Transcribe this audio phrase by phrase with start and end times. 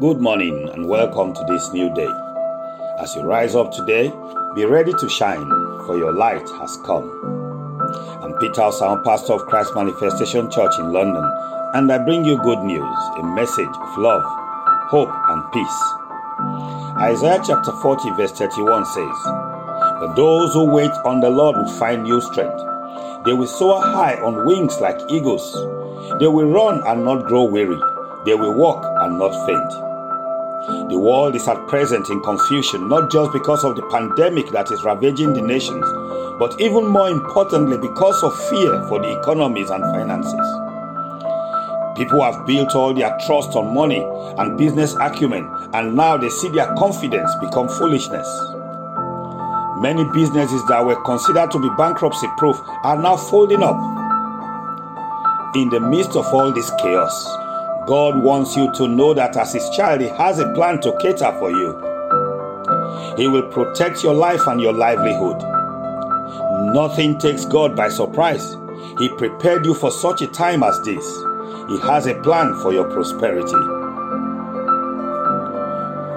[0.00, 2.10] Good morning and welcome to this new day.
[2.98, 4.12] As you rise up today,
[4.56, 5.48] be ready to shine,
[5.86, 7.08] for your light has come.
[8.20, 11.22] I'm Peter Sound, pastor of Christ Manifestation Church in London,
[11.74, 14.24] and I bring you good news, a message of love,
[14.90, 15.82] hope, and peace.
[16.98, 19.18] Isaiah chapter 40, verse 31 says,
[20.00, 22.60] But those who wait on the Lord will find new strength.
[23.24, 25.54] They will soar high on wings like eagles.
[26.18, 27.80] They will run and not grow weary.
[28.24, 30.90] They will walk and not faint.
[30.90, 34.82] The world is at present in confusion, not just because of the pandemic that is
[34.82, 35.84] ravaging the nations,
[36.38, 40.48] but even more importantly, because of fear for the economies and finances.
[41.96, 44.02] People have built all their trust on money
[44.38, 48.26] and business acumen, and now they see their confidence become foolishness.
[49.76, 53.76] Many businesses that were considered to be bankruptcy proof are now folding up.
[55.54, 57.43] In the midst of all this chaos,
[57.86, 61.30] God wants you to know that as His child, He has a plan to cater
[61.38, 61.74] for you.
[63.16, 65.42] He will protect your life and your livelihood.
[66.72, 68.56] Nothing takes God by surprise.
[68.98, 71.04] He prepared you for such a time as this.
[71.68, 73.52] He has a plan for your prosperity.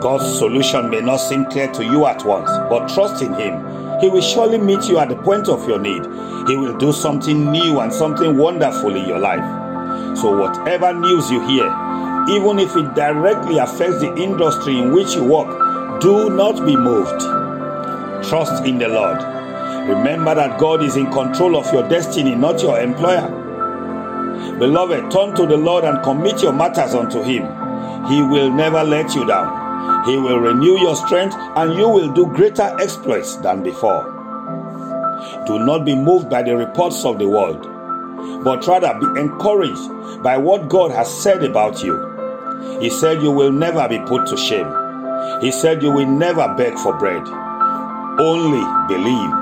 [0.00, 4.00] God's solution may not seem clear to you at once, but trust in Him.
[4.00, 6.02] He will surely meet you at the point of your need.
[6.48, 9.71] He will do something new and something wonderful in your life.
[10.16, 11.66] So, whatever news you hear,
[12.28, 17.20] even if it directly affects the industry in which you work, do not be moved.
[18.28, 19.18] Trust in the Lord.
[19.88, 23.28] Remember that God is in control of your destiny, not your employer.
[24.58, 27.42] Beloved, turn to the Lord and commit your matters unto Him.
[28.06, 30.06] He will never let you down.
[30.06, 34.04] He will renew your strength and you will do greater exploits than before.
[35.46, 37.66] Do not be moved by the reports of the world
[38.42, 42.08] but rather be encouraged by what God has said about you.
[42.80, 44.72] He said, You will never be put to shame.
[45.40, 47.26] He said, You will never beg for bread.
[48.18, 49.32] Only believe.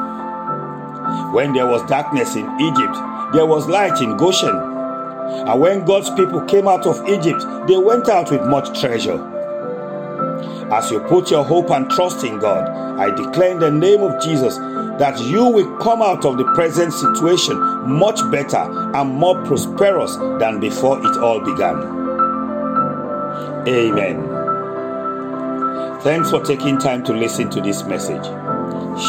[1.35, 2.97] When there was darkness in Egypt,
[3.33, 4.57] there was light in Goshen.
[4.57, 9.19] And when God's people came out of Egypt, they went out with much treasure.
[10.73, 12.69] As you put your hope and trust in God,
[13.01, 14.57] I declare in the name of Jesus
[15.01, 18.59] that you will come out of the present situation much better
[18.95, 21.75] and more prosperous than before it all began.
[23.67, 24.29] Amen.
[26.03, 28.27] Thanks for taking time to listen to this message.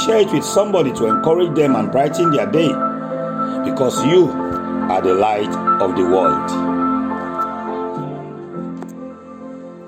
[0.05, 2.69] Share it with somebody to encourage them and brighten their day
[3.69, 6.80] because you are the light of the world.